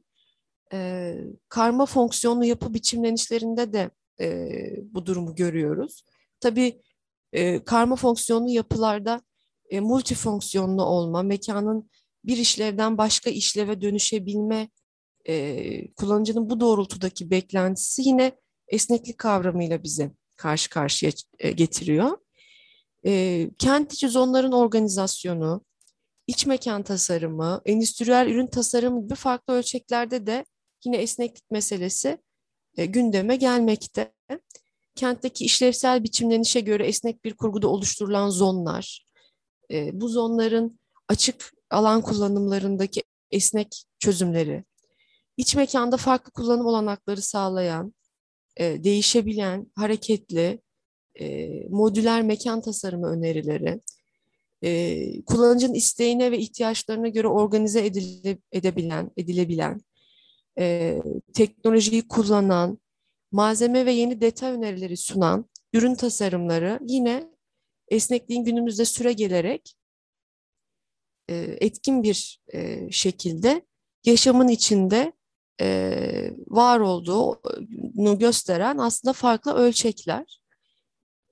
e, 0.74 1.16
karma 1.50 1.86
fonksiyonlu 1.86 2.46
yapı 2.46 2.74
biçimlenişlerinde 2.74 3.74
de 3.74 3.90
e, 4.22 4.50
bu 4.94 5.06
durumu 5.06 5.36
görüyoruz. 5.36 6.04
Tabii 6.40 6.82
e, 7.34 7.64
karma 7.64 7.96
fonksiyonlu 7.96 8.50
yapılarda 8.50 9.22
e, 9.72 9.80
multifonksiyonlu 9.80 10.84
olma, 10.84 11.24
mekanın 11.24 11.90
bir 12.26 12.38
işlevden 12.38 12.98
başka 12.98 13.30
işleve 13.30 13.82
dönüşebilme 13.82 14.70
e, 15.28 15.94
kullanıcının 15.94 16.50
bu 16.50 16.60
doğrultudaki 16.60 17.32
beklentisi 17.32 18.02
yine 18.02 18.32
esneklik 18.68 19.18
kavramıyla 19.18 19.84
bize 19.84 20.12
karşı 20.36 20.70
karşıya 20.70 21.12
e, 21.40 21.52
getiriyor. 21.52 22.18
E, 23.06 23.50
kent 23.60 23.94
içi 23.94 24.10
zonların 24.10 24.52
organizasyonu, 24.52 25.66
iç 26.28 26.46
mekan 26.46 26.84
tasarımı, 26.84 27.62
endüstriyel 27.66 28.28
ürün 28.28 28.48
tasarımı 28.48 29.04
gibi 29.04 29.16
farklı 29.16 29.54
ölçeklerde 29.54 30.28
de 30.28 30.46
yine 30.86 30.98
esneklik 30.98 31.52
meselesi 31.52 32.18
e, 32.78 32.86
gündeme 32.86 33.36
gelmekte. 33.36 34.14
Kentteki 34.96 35.46
işlevsel 35.46 36.04
biçimlenişe 36.04 36.60
göre 36.60 36.88
esnek 36.88 37.26
bir 37.26 37.34
kurguda 37.34 37.68
oluşturulan 37.68 38.30
zonlar, 38.30 39.06
e, 39.72 40.02
bu 40.02 40.40
açık 41.08 41.54
alan 41.70 42.02
kullanımlarındaki 42.02 43.04
esnek 43.32 43.84
çözümleri, 44.00 44.64
iç 45.38 45.56
mekanda 45.56 45.98
farklı 45.98 46.32
kullanım 46.32 46.66
olanakları 46.66 47.22
sağlayan, 47.22 47.94
e, 48.58 48.84
değişebilen, 48.84 49.72
hareketli, 49.76 50.62
e, 51.20 51.50
modüler 51.70 52.22
mekan 52.22 52.62
tasarımı 52.62 53.08
önerileri, 53.08 53.82
e, 54.64 55.22
kullanıcının 55.26 55.74
isteğine 55.74 56.32
ve 56.32 56.40
ihtiyaçlarına 56.40 57.08
göre 57.08 57.28
organize 57.28 57.86
edile, 57.86 58.38
edebilen, 58.52 59.12
edilebilen, 59.18 59.82
e, 60.60 60.98
teknolojiyi 61.34 62.08
kullanan, 62.08 62.80
malzeme 63.32 63.86
ve 63.86 63.92
yeni 63.92 64.22
detay 64.22 64.52
önerileri 64.52 64.98
sunan 64.98 65.46
ürün 65.74 65.96
tasarımları 65.96 66.80
yine 66.88 67.31
esnekliğin 67.92 68.44
günümüzde 68.44 68.86
süre 68.86 69.14
gelerek 69.14 69.76
e, 71.30 71.36
etkin 71.60 72.04
bir 72.04 72.42
e, 72.54 72.92
şekilde 72.92 73.66
yaşamın 74.06 74.48
içinde 74.48 75.14
e, 75.62 76.32
var 76.48 76.80
olduğunu 76.80 78.20
gösteren 78.20 78.78
aslında 78.78 79.14
farklı 79.14 79.54
ölçekler. 79.54 80.42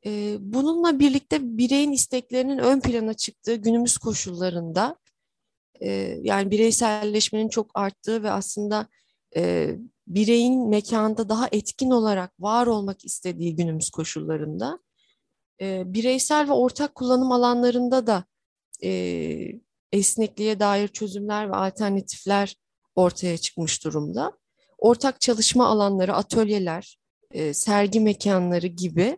E, 0.06 0.38
bununla 0.39 1.00
birlikte 1.00 1.58
bireyin 1.58 1.92
isteklerinin 1.92 2.58
ön 2.58 2.80
plana 2.80 3.13
çıktığı 3.13 3.56
günümüz 3.56 3.98
koşullarında 3.98 4.96
e, 5.82 5.89
yani 6.22 6.51
bireyselleşmenin 6.51 7.50
çok 7.50 7.72
arttığı 7.74 8.24
ve 8.24 8.32
aslında 8.32 8.88
e, 9.36 9.75
bireyin 10.08 10.70
mekanda 10.70 11.30
daha 11.30 11.48
etkin 11.51 11.89
olarak 11.89 12.39
var 12.39 12.68
olmak 12.68 13.06
istediği 13.06 13.56
günümüz 13.56 13.89
koşullarında 13.89 14.80
e, 15.62 15.94
bireysel 15.94 16.48
ve 16.48 16.51
ortak 16.51 16.96
kullanım 16.96 17.32
alanlarında 17.32 18.08
da 18.08 18.24
e, 18.84 18.92
esnekliğe 19.92 20.60
dair 20.60 20.88
çözümler 20.88 21.50
ve 21.50 21.56
alternatifler 21.56 22.56
ortaya 22.96 23.38
çıkmış 23.38 23.84
durumda. 23.84 24.38
Ortak 24.78 25.22
çalışma 25.22 25.68
alanları, 25.68 26.13
atölyeler, 26.13 27.00
e, 27.32 27.54
sergi 27.54 28.00
mekanları 28.00 28.68
gibi 28.68 29.18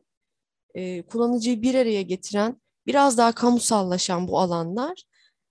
e, 0.76 1.02
kullanıcıyı 1.02 1.62
bir 1.62 1.76
araya 1.76 2.02
getiren, 2.02 2.62
biraz 2.88 3.18
daha 3.18 3.32
kamusallaşan 3.32 4.28
bu 4.28 4.40
alanlar 4.40 5.04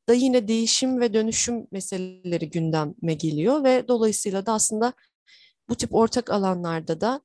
da 0.09 0.15
yine 0.15 0.49
değişim 0.49 1.01
ve 1.01 1.15
dönüşüm 1.15 1.67
meseleleri 1.73 2.51
gündeme 2.51 3.15
geliyor 3.15 3.65
ve 3.65 3.89
dolayısıyla 3.89 4.47
da 4.47 4.53
aslında 4.53 4.93
bu 5.69 5.75
tip 5.75 5.95
ortak 5.95 6.31
alanlarda 6.31 7.01
da 7.01 7.21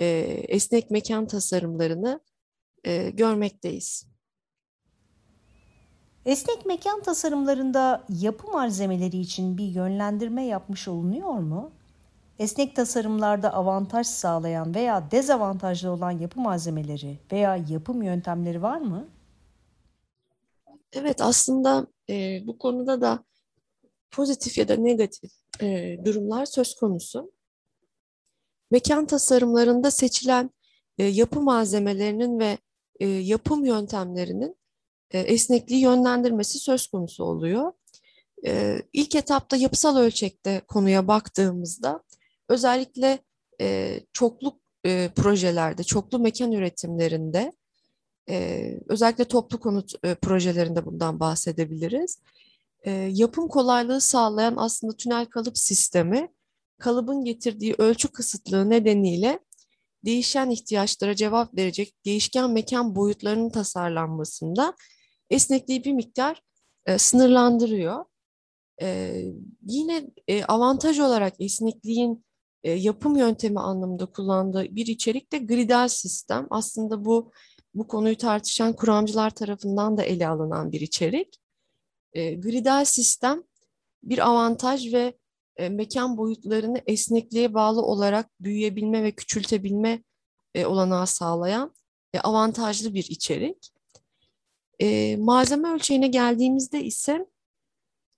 e, 0.00 0.06
esnek 0.48 0.90
mekan 0.90 1.26
tasarımlarını 1.26 2.20
e, 2.84 3.10
görmekteyiz. 3.10 4.06
Esnek 6.24 6.66
mekan 6.66 7.02
tasarımlarında 7.02 8.04
yapı 8.08 8.50
malzemeleri 8.50 9.18
için 9.18 9.58
bir 9.58 9.64
yönlendirme 9.64 10.44
yapmış 10.44 10.88
olunuyor 10.88 11.34
mu? 11.34 11.72
Esnek 12.38 12.76
tasarımlarda 12.76 13.52
avantaj 13.54 14.06
sağlayan 14.06 14.74
veya 14.74 15.10
dezavantajlı 15.10 15.90
olan 15.90 16.10
yapı 16.10 16.40
malzemeleri 16.40 17.18
veya 17.32 17.56
yapım 17.56 18.02
yöntemleri 18.02 18.62
var 18.62 18.80
mı? 18.80 19.08
Evet 20.92 21.20
aslında 21.20 21.86
e, 22.10 22.46
bu 22.46 22.58
konuda 22.58 23.00
da 23.00 23.24
pozitif 24.10 24.58
ya 24.58 24.68
da 24.68 24.76
negatif 24.76 25.30
e, 25.60 25.96
durumlar 26.04 26.46
söz 26.46 26.74
konusu. 26.74 27.32
Mekan 28.70 29.06
tasarımlarında 29.06 29.90
seçilen 29.90 30.50
e, 30.98 31.04
yapı 31.04 31.40
malzemelerinin 31.40 32.38
ve 32.38 32.58
e, 33.00 33.06
yapım 33.06 33.64
yöntemlerinin 33.64 34.56
e, 35.10 35.18
esnekliği 35.18 35.80
yönlendirmesi 35.80 36.58
söz 36.58 36.86
konusu 36.86 37.24
oluyor. 37.24 37.72
E, 38.46 38.82
ilk 38.92 39.14
etapta 39.14 39.56
yapısal 39.56 39.96
ölçekte 39.96 40.62
konuya 40.68 41.08
baktığımızda 41.08 42.02
özellikle 42.48 43.18
e, 43.60 44.00
çoklu 44.12 44.60
e, 44.86 45.10
projelerde, 45.16 45.84
çoklu 45.84 46.18
mekan 46.18 46.52
üretimlerinde 46.52 47.52
e, 48.28 48.74
özellikle 48.88 49.24
toplu 49.24 49.60
konut 49.60 49.92
e, 50.04 50.14
projelerinde 50.14 50.86
bundan 50.86 51.20
bahsedebiliriz. 51.20 52.18
E, 52.82 52.90
yapım 52.92 53.48
kolaylığı 53.48 54.00
sağlayan 54.00 54.54
aslında 54.56 54.96
tünel 54.96 55.26
kalıp 55.26 55.58
sistemi 55.58 56.28
kalıbın 56.78 57.24
getirdiği 57.24 57.74
ölçü 57.78 58.08
kısıtlığı 58.08 58.70
nedeniyle 58.70 59.38
değişen 60.04 60.50
ihtiyaçlara 60.50 61.16
cevap 61.16 61.56
verecek 61.56 61.94
değişken 62.04 62.50
mekan 62.50 62.96
boyutlarının 62.96 63.50
tasarlanmasında 63.50 64.74
esnekliği 65.30 65.84
bir 65.84 65.92
miktar 65.92 66.42
e, 66.86 66.98
sınırlandırıyor. 66.98 68.04
E, 68.82 69.20
yine 69.62 70.10
e, 70.28 70.44
avantaj 70.44 70.98
olarak 70.98 71.34
esnekliğin 71.40 72.24
e, 72.64 72.72
yapım 72.72 73.16
yöntemi 73.16 73.60
anlamında 73.60 74.06
kullandığı 74.06 74.76
bir 74.76 74.86
içerik 74.86 75.32
de 75.32 75.38
gridal 75.38 75.88
sistem. 75.88 76.46
Aslında 76.50 77.04
bu 77.04 77.32
bu 77.74 77.86
konuyu 77.86 78.16
tartışan 78.16 78.72
kuramcılar 78.72 79.30
tarafından 79.30 79.96
da 79.96 80.02
ele 80.02 80.28
alınan 80.28 80.72
bir 80.72 80.80
içerik. 80.80 81.40
E, 82.12 82.34
gridal 82.34 82.84
sistem 82.84 83.42
bir 84.02 84.28
avantaj 84.28 84.92
ve 84.92 85.18
e, 85.60 85.68
mekan 85.68 86.16
boyutlarını 86.16 86.82
esnekliğe 86.86 87.54
bağlı 87.54 87.82
olarak 87.82 88.30
büyüyebilme 88.40 89.02
ve 89.02 89.12
küçültebilme 89.12 90.04
e, 90.54 90.66
olanağı 90.66 91.06
sağlayan 91.06 91.74
e, 92.14 92.20
avantajlı 92.20 92.94
bir 92.94 93.04
içerik. 93.04 93.72
E, 94.80 95.16
malzeme 95.16 95.68
ölçeğine 95.68 96.08
geldiğimizde 96.08 96.84
ise 96.84 97.26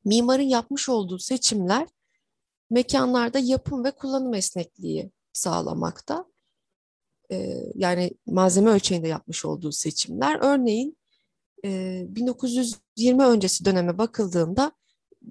mimarın 0.05 0.43
yapmış 0.43 0.89
olduğu 0.89 1.19
seçimler 1.19 1.89
mekanlarda 2.71 3.39
yapım 3.39 3.85
ve 3.85 3.91
kullanım 3.91 4.35
esnekliği 4.35 5.11
sağlamakta. 5.33 6.25
E, 7.31 7.63
yani 7.75 8.11
malzeme 8.27 8.71
ölçeğinde 8.71 9.09
yapmış 9.09 9.45
olduğu 9.45 9.73
seçimler. 9.73 10.39
Örneğin 10.41 10.99
e, 11.65 12.03
1920 12.09 13.25
öncesi 13.25 13.65
döneme 13.65 13.99
bakıldığında 13.99 14.73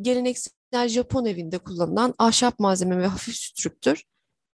geleneksel 0.01 0.61
Japon 0.88 1.25
evinde 1.25 1.58
kullanılan 1.58 2.13
ahşap 2.20 2.60
malzeme 2.60 2.98
ve 2.98 3.08
hafif 3.08 3.36
strüktür 3.36 4.04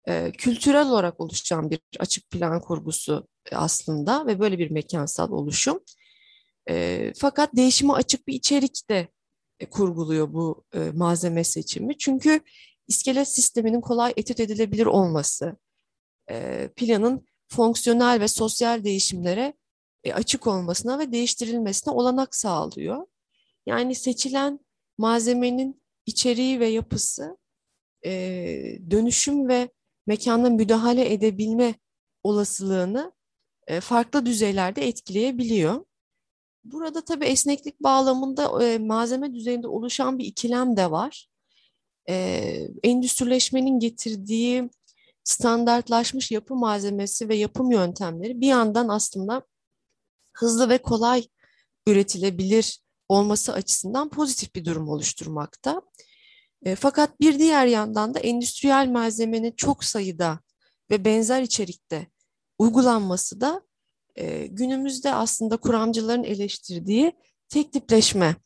e, 0.08 0.32
kültürel 0.32 0.88
olarak 0.88 1.20
oluşan 1.20 1.70
bir 1.70 1.80
açık 1.98 2.30
plan 2.30 2.60
kurgusu 2.60 3.28
aslında 3.52 4.26
ve 4.26 4.40
böyle 4.40 4.58
bir 4.58 4.70
mekansal 4.70 5.30
oluşum. 5.30 5.80
E, 6.68 7.12
fakat 7.16 7.56
değişime 7.56 7.92
açık 7.92 8.28
bir 8.28 8.34
içerik 8.34 8.90
de 8.90 9.08
e, 9.60 9.70
kurguluyor 9.70 10.32
bu 10.32 10.64
e, 10.74 10.78
malzeme 10.78 11.44
seçimi. 11.44 11.98
Çünkü 11.98 12.40
iskelet 12.88 13.28
sisteminin 13.28 13.80
kolay 13.80 14.12
etüt 14.16 14.40
edilebilir 14.40 14.86
olması, 14.86 15.56
e, 16.30 16.68
planın 16.76 17.26
fonksiyonel 17.48 18.20
ve 18.20 18.28
sosyal 18.28 18.84
değişimlere 18.84 19.54
e, 20.04 20.12
açık 20.12 20.46
olmasına 20.46 20.98
ve 20.98 21.12
değiştirilmesine 21.12 21.94
olanak 21.94 22.34
sağlıyor. 22.34 23.06
Yani 23.66 23.94
seçilen 23.94 24.60
malzemenin 24.98 25.83
içeriği 26.06 26.60
ve 26.60 26.66
yapısı 26.66 27.38
e, 28.04 28.10
dönüşüm 28.90 29.48
ve 29.48 29.68
mekanda 30.06 30.50
müdahale 30.50 31.12
edebilme 31.12 31.74
olasılığını 32.22 33.12
e, 33.66 33.80
farklı 33.80 34.26
düzeylerde 34.26 34.88
etkileyebiliyor. 34.88 35.84
Burada 36.64 37.04
tabii 37.04 37.24
esneklik 37.24 37.80
bağlamında 37.80 38.64
e, 38.64 38.78
malzeme 38.78 39.34
düzeyinde 39.34 39.68
oluşan 39.68 40.18
bir 40.18 40.24
ikilem 40.24 40.76
de 40.76 40.90
var. 40.90 41.28
E, 42.08 42.14
endüstrileşmenin 42.82 43.80
getirdiği 43.80 44.70
standartlaşmış 45.24 46.30
yapı 46.30 46.54
malzemesi 46.54 47.28
ve 47.28 47.36
yapım 47.36 47.70
yöntemleri 47.70 48.40
bir 48.40 48.46
yandan 48.46 48.88
aslında 48.88 49.42
hızlı 50.32 50.68
ve 50.68 50.78
kolay 50.78 51.28
üretilebilir 51.86 52.83
olması 53.08 53.52
açısından 53.52 54.08
pozitif 54.08 54.54
bir 54.54 54.64
durum 54.64 54.88
oluşturmakta. 54.88 55.82
E, 56.64 56.74
fakat 56.74 57.20
bir 57.20 57.38
diğer 57.38 57.66
yandan 57.66 58.14
da 58.14 58.18
endüstriyel 58.18 58.88
malzemenin 58.88 59.52
çok 59.52 59.84
sayıda 59.84 60.40
ve 60.90 61.04
benzer 61.04 61.42
içerikte 61.42 62.06
uygulanması 62.58 63.40
da 63.40 63.62
e, 64.16 64.46
günümüzde 64.46 65.14
aslında 65.14 65.56
kuramcıların 65.56 66.24
eleştirdiği 66.24 67.12
tek 67.48 67.72
tipleşme 67.72 68.36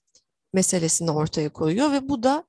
meselesini 0.53 1.11
ortaya 1.11 1.53
koyuyor 1.53 1.93
ve 1.93 2.09
bu 2.09 2.23
da 2.23 2.45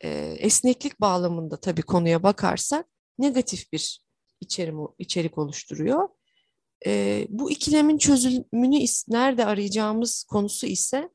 e, 0.00 0.08
esneklik 0.38 1.00
bağlamında 1.00 1.56
tabii 1.56 1.82
konuya 1.82 2.22
bakarsak 2.22 2.86
negatif 3.18 3.72
bir 3.72 4.00
içerim, 4.40 4.78
içerik 4.98 5.38
oluşturuyor. 5.38 6.08
Bu 7.28 7.50
ikilemin 7.50 7.98
çözümünü 7.98 8.84
nerede 9.08 9.46
arayacağımız 9.46 10.24
konusu 10.24 10.66
ise 10.66 11.10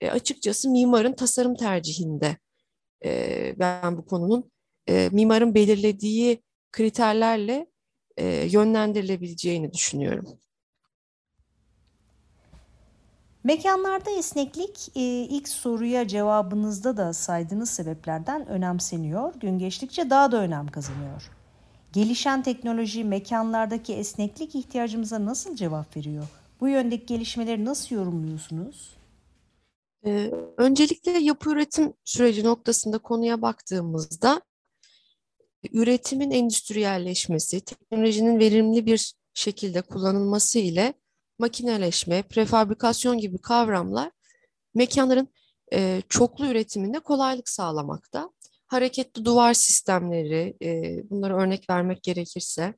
e, 0.00 0.10
açıkçası 0.10 0.70
mimarın 0.70 1.12
tasarım 1.12 1.54
tercihinde. 1.54 2.36
E, 3.04 3.54
ben 3.58 3.96
bu 3.96 4.06
konunun 4.06 4.50
e, 4.88 5.08
mimarın 5.12 5.54
belirlediği 5.54 6.42
kriterlerle 6.72 7.66
e, 8.16 8.26
yönlendirilebileceğini 8.26 9.72
düşünüyorum. 9.72 10.26
Mekanlarda 13.44 14.10
esneklik 14.10 14.88
e, 14.96 15.00
ilk 15.00 15.48
soruya 15.48 16.08
cevabınızda 16.08 16.96
da 16.96 17.12
saydığınız 17.12 17.70
sebeplerden 17.70 18.46
önemseniyor. 18.46 19.34
Gün 19.34 19.58
geçtikçe 19.58 20.10
daha 20.10 20.32
da 20.32 20.36
önem 20.36 20.66
kazanıyor. 20.66 21.30
Gelişen 21.92 22.42
teknoloji 22.42 23.04
mekanlardaki 23.04 23.94
esneklik 23.94 24.54
ihtiyacımıza 24.54 25.24
nasıl 25.24 25.56
cevap 25.56 25.96
veriyor? 25.96 26.26
Bu 26.60 26.68
yöndeki 26.68 27.06
gelişmeleri 27.06 27.64
nasıl 27.64 27.94
yorumluyorsunuz? 27.94 28.99
Ee, 30.06 30.30
öncelikle 30.56 31.10
yapı 31.10 31.50
üretim 31.50 31.92
süreci 32.04 32.44
noktasında 32.44 32.98
konuya 32.98 33.42
baktığımızda 33.42 34.42
üretimin 35.72 36.30
endüstriyelleşmesi, 36.30 37.60
teknolojinin 37.60 38.38
verimli 38.38 38.86
bir 38.86 39.14
şekilde 39.34 39.82
kullanılması 39.82 40.58
ile 40.58 40.94
makineleşme, 41.38 42.22
prefabrikasyon 42.22 43.18
gibi 43.18 43.38
kavramlar 43.38 44.10
mekanların 44.74 45.28
e, 45.72 46.02
çoklu 46.08 46.46
üretiminde 46.46 46.98
kolaylık 46.98 47.48
sağlamakta. 47.48 48.30
Hareketli 48.66 49.24
duvar 49.24 49.54
sistemleri, 49.54 50.56
e, 50.62 51.00
bunlara 51.10 51.42
örnek 51.42 51.70
vermek 51.70 52.02
gerekirse, 52.02 52.74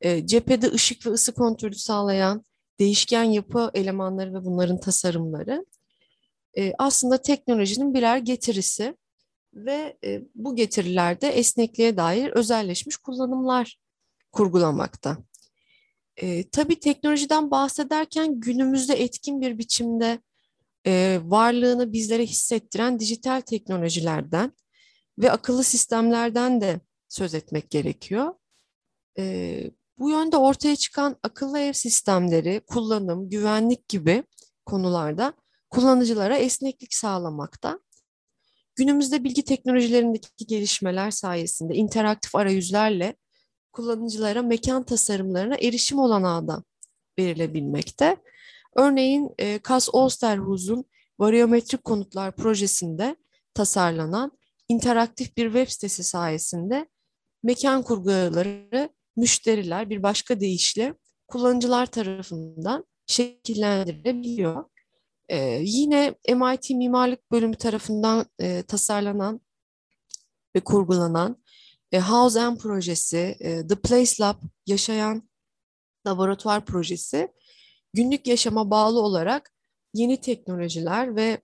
e, 0.00 0.26
cephede 0.26 0.70
ışık 0.72 1.06
ve 1.06 1.10
ısı 1.10 1.34
kontrolü 1.34 1.74
sağlayan 1.74 2.44
değişken 2.78 3.24
yapı 3.24 3.70
elemanları 3.74 4.34
ve 4.34 4.44
bunların 4.44 4.80
tasarımları 4.80 5.66
e, 6.58 6.72
aslında 6.78 7.22
teknolojinin 7.22 7.94
birer 7.94 8.18
getirisi 8.18 8.96
ve 9.54 9.96
e, 10.04 10.22
bu 10.34 10.56
getirilerde 10.56 11.28
esnekliğe 11.28 11.96
dair 11.96 12.30
özelleşmiş 12.30 12.96
kullanımlar 12.96 13.78
kurgulamakta. 14.32 15.18
E, 16.16 16.48
tabii 16.50 16.80
teknolojiden 16.80 17.50
bahsederken 17.50 18.40
günümüzde 18.40 18.94
etkin 19.02 19.40
bir 19.40 19.58
biçimde 19.58 20.18
e, 20.86 21.20
varlığını 21.22 21.92
bizlere 21.92 22.26
hissettiren 22.26 22.98
dijital 22.98 23.40
teknolojilerden 23.40 24.52
ve 25.18 25.32
akıllı 25.32 25.64
sistemlerden 25.64 26.60
de 26.60 26.80
söz 27.08 27.34
etmek 27.34 27.70
gerekiyor. 27.70 28.34
E, 29.18 29.70
bu 29.98 30.10
yönde 30.10 30.36
ortaya 30.36 30.76
çıkan 30.76 31.16
akıllı 31.22 31.58
ev 31.58 31.72
sistemleri, 31.72 32.60
kullanım, 32.66 33.30
güvenlik 33.30 33.88
gibi 33.88 34.24
konularda 34.66 35.32
kullanıcılara 35.70 36.36
esneklik 36.36 36.94
sağlamakta. 36.94 37.80
Günümüzde 38.76 39.24
bilgi 39.24 39.44
teknolojilerindeki 39.44 40.46
gelişmeler 40.46 41.10
sayesinde 41.10 41.74
interaktif 41.74 42.34
arayüzlerle 42.34 43.16
kullanıcılara 43.72 44.42
mekan 44.42 44.82
tasarımlarına 44.82 45.56
erişim 45.56 45.98
olanağı 45.98 46.48
da 46.48 46.64
verilebilmekte. 47.18 48.16
Örneğin 48.76 49.34
e, 49.38 49.58
Kas 49.58 49.88
Osterhuz'un 49.92 50.84
variometrik 51.18 51.84
konutlar 51.84 52.36
projesinde 52.36 53.16
tasarlanan 53.54 54.32
interaktif 54.68 55.36
bir 55.36 55.44
web 55.44 55.68
sitesi 55.68 56.04
sayesinde 56.04 56.88
mekan 57.42 57.82
kurguları 57.82 58.90
müşteriler 59.16 59.90
bir 59.90 60.02
başka 60.02 60.40
deyişle 60.40 60.94
kullanıcılar 61.28 61.86
tarafından 61.86 62.84
şekillendirilebiliyor. 63.06 64.64
Ee, 65.28 65.60
yine 65.64 66.14
MIT 66.28 66.70
Mimarlık 66.70 67.30
Bölümü 67.32 67.56
tarafından 67.56 68.26
e, 68.40 68.62
tasarlanan 68.62 69.40
ve 70.56 70.60
kurgulanan 70.60 71.42
e, 71.92 72.00
House 72.00 72.48
M 72.48 72.56
projesi, 72.56 73.36
e, 73.40 73.66
The 73.66 73.74
Place 73.74 74.12
Lab, 74.20 74.36
Yaşayan 74.66 75.28
Laboratuvar 76.06 76.64
projesi 76.64 77.28
günlük 77.94 78.26
yaşama 78.26 78.70
bağlı 78.70 79.00
olarak 79.00 79.52
yeni 79.94 80.20
teknolojiler 80.20 81.16
ve 81.16 81.40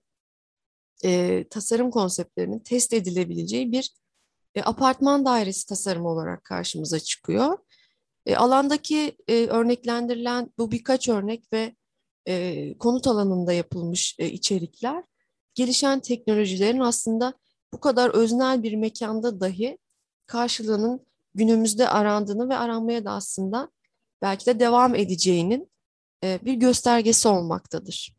e, 1.03 1.43
tasarım 1.49 1.91
konseptlerinin 1.91 2.59
test 2.59 2.93
edilebileceği 2.93 3.71
bir 3.71 3.91
e, 4.55 4.61
apartman 4.61 5.25
dairesi 5.25 5.65
tasarımı 5.65 6.09
olarak 6.09 6.43
karşımıza 6.43 6.99
çıkıyor. 6.99 7.57
E, 8.25 8.35
alandaki 8.35 9.17
e, 9.27 9.45
örneklendirilen 9.45 10.53
bu 10.57 10.71
birkaç 10.71 11.09
örnek 11.09 11.53
ve 11.53 11.75
e, 12.27 12.77
konut 12.77 13.07
alanında 13.07 13.53
yapılmış 13.53 14.15
e, 14.19 14.29
içerikler 14.29 15.03
gelişen 15.55 15.99
teknolojilerin 15.99 16.79
aslında 16.79 17.33
bu 17.73 17.79
kadar 17.79 18.09
öznel 18.09 18.63
bir 18.63 18.75
mekanda 18.75 19.39
dahi 19.39 19.77
karşılığının 20.27 21.05
günümüzde 21.35 21.89
arandığını 21.89 22.49
ve 22.49 22.55
aranmaya 22.55 23.05
da 23.05 23.11
aslında 23.11 23.69
belki 24.21 24.45
de 24.45 24.59
devam 24.59 24.95
edeceğinin 24.95 25.71
e, 26.23 26.39
bir 26.45 26.53
göstergesi 26.53 27.27
olmaktadır. 27.27 28.15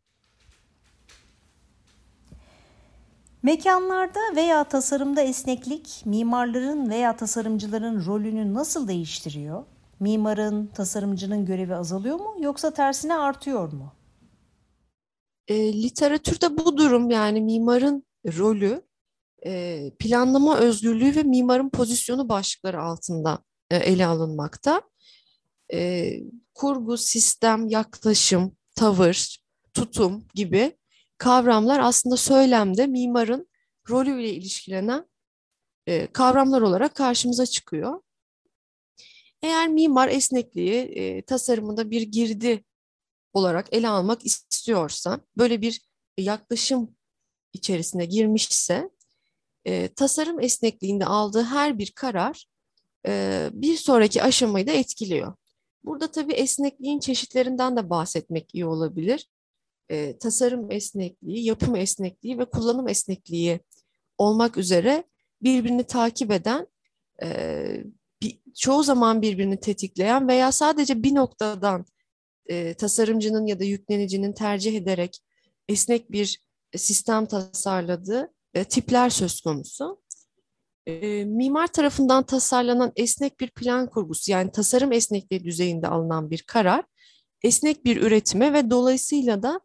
Mekanlarda 3.43 4.19
veya 4.35 4.63
tasarımda 4.63 5.21
esneklik 5.21 6.01
mimarların 6.05 6.89
veya 6.89 7.15
tasarımcıların 7.15 8.05
rolünü 8.05 8.53
nasıl 8.53 8.87
değiştiriyor? 8.87 9.63
Mimarın, 9.99 10.67
tasarımcının 10.67 11.45
görevi 11.45 11.75
azalıyor 11.75 12.19
mu 12.19 12.35
yoksa 12.39 12.73
tersine 12.73 13.15
artıyor 13.15 13.71
mu? 13.73 13.93
E, 15.47 15.73
literatürde 15.73 16.57
bu 16.57 16.77
durum 16.77 17.09
yani 17.11 17.41
mimarın 17.41 18.03
rolü 18.25 18.81
e, 19.45 19.91
planlama 19.99 20.57
özgürlüğü 20.57 21.15
ve 21.15 21.23
mimarın 21.23 21.69
pozisyonu 21.69 22.29
başlıkları 22.29 22.81
altında 22.81 23.39
e, 23.71 23.77
ele 23.77 24.05
alınmakta. 24.05 24.81
E, 25.73 26.11
kurgu, 26.53 26.97
sistem, 26.97 27.67
yaklaşım, 27.67 28.57
tavır, 28.75 29.39
tutum 29.73 30.25
gibi 30.33 30.77
kavramlar 31.17 31.79
aslında 31.79 32.17
söylemde 32.17 32.87
mimarın 32.87 33.47
rolüyle 33.89 34.29
ilişkilenen 34.29 35.05
e, 35.87 36.07
kavramlar 36.07 36.61
olarak 36.61 36.95
karşımıza 36.95 37.45
çıkıyor. 37.45 38.01
Eğer 39.41 39.67
mimar 39.67 40.07
esnekliği 40.07 40.75
e, 40.75 41.21
tasarımında 41.21 41.91
bir 41.91 42.01
girdi 42.01 42.63
olarak 43.33 43.73
ele 43.73 43.87
almak 43.87 44.25
istiyorsa, 44.25 45.19
böyle 45.37 45.61
bir 45.61 45.81
yaklaşım 46.17 46.95
içerisine 47.53 48.05
girmişse, 48.05 48.89
e, 49.65 49.87
tasarım 49.87 50.39
esnekliğinde 50.39 51.05
aldığı 51.05 51.43
her 51.43 51.77
bir 51.77 51.91
karar 51.91 52.47
e, 53.07 53.49
bir 53.53 53.77
sonraki 53.77 54.23
aşamayı 54.23 54.67
da 54.67 54.71
etkiliyor. 54.71 55.33
Burada 55.83 56.11
tabii 56.11 56.33
esnekliğin 56.33 56.99
çeşitlerinden 56.99 57.77
de 57.77 57.89
bahsetmek 57.89 58.55
iyi 58.55 58.65
olabilir. 58.65 59.29
E, 59.89 60.17
tasarım 60.17 60.71
esnekliği, 60.71 61.45
yapım 61.45 61.75
esnekliği 61.75 62.37
ve 62.37 62.45
kullanım 62.45 62.87
esnekliği 62.87 63.59
olmak 64.17 64.57
üzere 64.57 65.03
birbirini 65.41 65.83
takip 65.83 66.31
eden, 66.31 66.67
e, 67.23 67.83
bir, 68.21 68.39
çoğu 68.55 68.83
zaman 68.83 69.21
birbirini 69.21 69.59
tetikleyen 69.59 70.27
veya 70.27 70.51
sadece 70.51 71.03
bir 71.03 71.15
noktadan 71.15 71.85
e, 72.45 72.73
tasarımcının 72.73 73.45
ya 73.45 73.59
da 73.59 73.63
yüklenicinin 73.63 74.33
tercih 74.33 74.77
ederek 74.77 75.19
esnek 75.69 76.11
bir 76.11 76.41
sistem 76.75 77.25
tasarladığı 77.25 78.33
e, 78.53 78.63
tipler 78.63 79.09
söz 79.09 79.41
konusu. 79.41 80.01
E, 80.87 81.25
mimar 81.25 81.67
tarafından 81.67 82.23
tasarlanan 82.23 82.91
esnek 82.95 83.39
bir 83.39 83.49
plan 83.49 83.89
kurgusu 83.89 84.31
yani 84.31 84.51
tasarım 84.51 84.91
esnekliği 84.91 85.43
düzeyinde 85.43 85.87
alınan 85.87 86.31
bir 86.31 86.43
karar, 86.47 86.85
esnek 87.43 87.85
bir 87.85 88.01
üretime 88.01 88.53
ve 88.53 88.69
dolayısıyla 88.69 89.43
da 89.43 89.59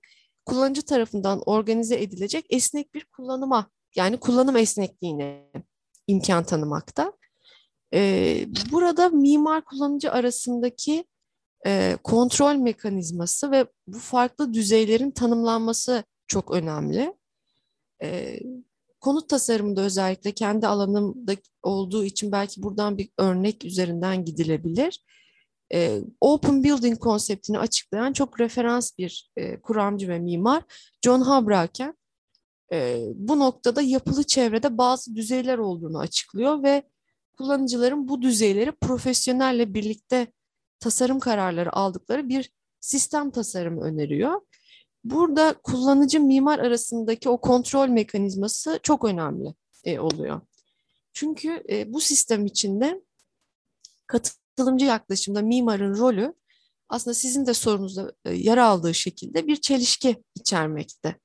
kullanıcı 0.45 0.83
tarafından 0.83 1.43
organize 1.47 2.03
edilecek 2.03 2.47
esnek 2.51 2.95
bir 2.95 3.05
kullanıma 3.05 3.71
yani 3.97 4.17
kullanım 4.17 4.57
esnekliğine 4.57 5.51
imkan 6.07 6.45
tanımakta. 6.45 7.13
E, 7.95 8.47
burada 8.73 9.09
mimar 9.09 9.65
kullanıcı 9.65 10.13
arasındaki 10.13 11.05
e, 11.67 11.97
kontrol 12.05 12.55
mekanizması 12.55 13.51
ve 13.51 13.67
bu 13.87 13.99
farklı 13.99 14.55
düzeylerin 14.55 15.11
tanımlanması 15.11 16.05
çok 16.29 16.51
önemli. 16.51 17.15
E, 18.03 18.41
konut 19.01 19.29
tasarımında 19.29 19.81
özellikle 19.81 20.33
kendi 20.33 20.67
alanımda 20.67 21.33
olduğu 21.63 22.05
için 22.05 22.33
belki 22.33 22.63
buradan 22.63 22.99
bir 22.99 23.09
örnek 23.19 23.65
üzerinden 23.65 24.25
gidilebilir. 24.25 25.05
E, 25.75 26.01
open 26.21 26.65
building 26.65 26.99
konseptini 26.99 27.59
açıklayan 27.59 28.13
çok 28.13 28.41
referans 28.41 28.99
bir 28.99 29.31
e, 29.37 29.61
kuramcı 29.61 30.09
ve 30.09 30.19
mimar 30.19 30.63
John 31.05 31.21
Habraken 31.21 31.95
e, 32.73 33.05
bu 33.15 33.39
noktada 33.39 33.83
yapılı 33.83 34.25
çevrede 34.25 34.79
bazı 34.79 35.15
düzeyler 35.15 35.59
olduğunu 35.59 35.99
açıklıyor 35.99 36.63
ve 36.63 36.83
kullanıcıların 37.41 38.09
bu 38.09 38.23
düzeyleri 38.23 38.73
profesyonelle 38.73 39.75
birlikte 39.75 40.27
tasarım 40.81 41.21
kararları 41.21 41.77
aldıkları 41.77 42.29
bir 42.29 42.53
sistem 42.81 43.31
tasarımı 43.31 43.83
öneriyor. 43.83 44.41
Burada 45.05 45.55
kullanıcı 45.63 46.21
mimar 46.21 46.59
arasındaki 46.59 47.29
o 47.29 47.41
kontrol 47.41 47.89
mekanizması 47.89 48.81
çok 48.83 49.05
önemli 49.05 49.55
e, 49.85 50.01
oluyor. 50.01 50.41
Çünkü 51.13 51.63
e, 51.71 51.93
bu 51.93 52.01
sistem 52.01 52.47
içinde 52.47 53.03
katılımcı 54.07 54.87
yaklaşımda 54.87 55.43
mimarın 55.43 55.99
rolü 55.99 56.35
aslında 56.89 57.15
sizin 57.15 57.47
de 57.47 57.55
sorunuzda 57.55 58.13
e, 58.25 58.35
yer 58.35 58.59
aldığı 58.59 58.95
şekilde 58.95 59.47
bir 59.47 59.57
çelişki 59.57 60.25
içermekte. 60.35 61.17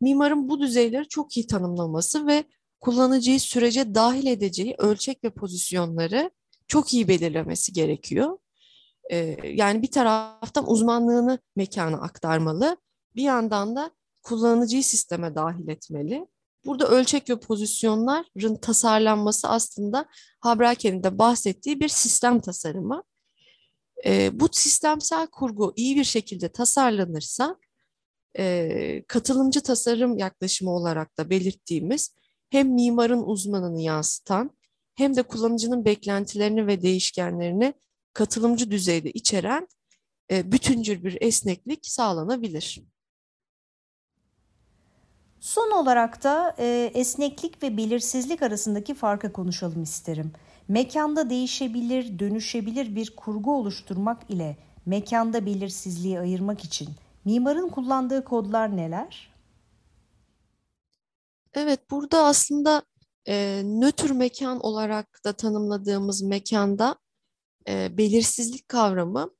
Mimarın 0.00 0.48
bu 0.48 0.60
düzeyleri 0.60 1.08
çok 1.08 1.36
iyi 1.36 1.46
tanımlaması 1.46 2.26
ve 2.26 2.44
kullanıcıyı 2.84 3.40
sürece 3.40 3.94
dahil 3.94 4.26
edeceği 4.26 4.74
ölçek 4.78 5.24
ve 5.24 5.30
pozisyonları 5.30 6.30
çok 6.68 6.94
iyi 6.94 7.08
belirlemesi 7.08 7.72
gerekiyor. 7.72 8.38
Ee, 9.10 9.36
yani 9.44 9.82
bir 9.82 9.90
taraftan 9.90 10.70
uzmanlığını 10.70 11.38
mekana 11.56 11.96
aktarmalı, 11.96 12.76
bir 13.16 13.22
yandan 13.22 13.76
da 13.76 13.90
kullanıcıyı 14.22 14.84
sisteme 14.84 15.34
dahil 15.34 15.68
etmeli. 15.68 16.26
Burada 16.66 16.88
ölçek 16.88 17.30
ve 17.30 17.40
pozisyonların 17.40 18.56
tasarlanması 18.56 19.48
aslında 19.48 20.06
Habraken'in 20.40 21.02
de 21.02 21.18
bahsettiği 21.18 21.80
bir 21.80 21.88
sistem 21.88 22.40
tasarımı. 22.40 23.02
E, 24.06 24.40
bu 24.40 24.48
sistemsel 24.52 25.26
kurgu 25.26 25.72
iyi 25.76 25.96
bir 25.96 26.04
şekilde 26.04 26.48
tasarlanırsa 26.48 27.56
e, 28.38 29.04
katılımcı 29.08 29.60
tasarım 29.60 30.18
yaklaşımı 30.18 30.70
olarak 30.70 31.18
da 31.18 31.30
belirttiğimiz 31.30 32.14
hem 32.54 32.74
mimarın 32.74 33.22
uzmanını 33.22 33.80
yansıtan 33.80 34.50
hem 34.94 35.16
de 35.16 35.22
kullanıcının 35.22 35.84
beklentilerini 35.84 36.66
ve 36.66 36.82
değişkenlerini 36.82 37.74
katılımcı 38.12 38.70
düzeyde 38.70 39.10
içeren 39.10 39.68
e, 40.30 40.52
bütüncül 40.52 41.04
bir 41.04 41.18
esneklik 41.20 41.86
sağlanabilir. 41.86 42.82
Son 45.40 45.70
olarak 45.70 46.24
da 46.24 46.56
e, 46.58 46.90
esneklik 46.94 47.62
ve 47.62 47.76
belirsizlik 47.76 48.42
arasındaki 48.42 48.94
farkı 48.94 49.32
konuşalım 49.32 49.82
isterim. 49.82 50.32
Mekanda 50.68 51.30
değişebilir, 51.30 52.18
dönüşebilir 52.18 52.96
bir 52.96 53.16
kurgu 53.16 53.56
oluşturmak 53.56 54.30
ile 54.30 54.56
mekanda 54.86 55.46
belirsizliği 55.46 56.20
ayırmak 56.20 56.64
için 56.64 56.88
mimarın 57.24 57.68
kullandığı 57.68 58.24
kodlar 58.24 58.76
neler? 58.76 59.33
Evet, 61.54 61.90
burada 61.90 62.24
aslında 62.24 62.82
e, 63.28 63.62
nötr 63.64 64.10
mekan 64.10 64.60
olarak 64.60 65.20
da 65.24 65.32
tanımladığımız 65.32 66.22
mekanda 66.22 66.96
e, 67.68 67.98
belirsizlik 67.98 68.68
kavramı 68.68 69.30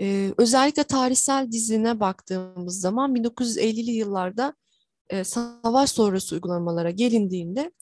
e, 0.00 0.32
özellikle 0.38 0.84
tarihsel 0.84 1.52
dizine 1.52 2.00
baktığımız 2.00 2.80
zaman 2.80 3.14
1950'li 3.14 3.90
yıllarda 3.90 4.54
e, 5.10 5.24
savaş 5.24 5.90
sonrası 5.90 6.34
uygulamalara 6.34 6.90
gelindiğinde 6.90 7.72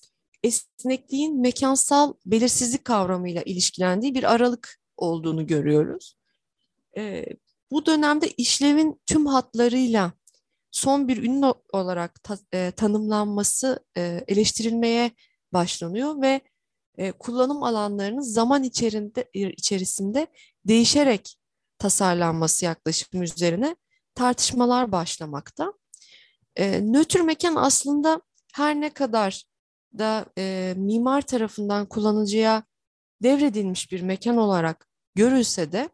esnekliğin 0.42 1.40
mekansal 1.40 2.14
belirsizlik 2.26 2.84
kavramıyla 2.84 3.42
ilişkilendiği 3.42 4.14
bir 4.14 4.34
aralık 4.34 4.80
olduğunu 4.96 5.46
görüyoruz. 5.46 6.16
E, 6.96 7.24
bu 7.70 7.86
dönemde 7.86 8.30
işlevin 8.30 9.00
tüm 9.06 9.26
hatlarıyla 9.26 10.12
son 10.72 11.08
bir 11.08 11.22
ünlü 11.22 11.54
olarak 11.72 12.22
ta, 12.22 12.38
e, 12.54 12.70
tanımlanması 12.70 13.84
e, 13.96 14.24
eleştirilmeye 14.28 15.10
başlanıyor 15.52 16.22
ve 16.22 16.40
e, 16.98 17.12
kullanım 17.12 17.62
alanlarının 17.62 18.20
zaman 18.20 18.62
içerisinde, 18.62 19.30
içerisinde 19.34 20.26
değişerek 20.64 21.36
tasarlanması 21.78 22.64
yaklaşımı 22.64 23.24
üzerine 23.24 23.76
tartışmalar 24.14 24.92
başlamakta. 24.92 25.72
E, 26.56 26.80
nötr 26.80 27.20
mekan 27.20 27.54
aslında 27.54 28.22
her 28.54 28.80
ne 28.80 28.90
kadar 28.90 29.44
da 29.98 30.26
e, 30.38 30.74
mimar 30.76 31.22
tarafından 31.22 31.86
kullanıcıya 31.86 32.64
devredilmiş 33.22 33.92
bir 33.92 34.00
mekan 34.00 34.36
olarak 34.36 34.88
görülse 35.14 35.72
de 35.72 35.88